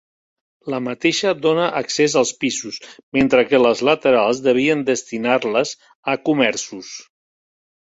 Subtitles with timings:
[0.73, 2.79] La mateixa dóna accés als pisos,
[3.19, 5.77] mentre que les laterals devien destinar-les
[6.15, 6.93] a comerços.